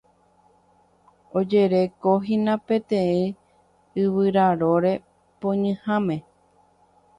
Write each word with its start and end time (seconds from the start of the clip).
Ojerejekohína 1.39 2.55
peteĩ 2.67 3.21
yvyraróre 4.03 4.93
poñyháme. 5.39 6.17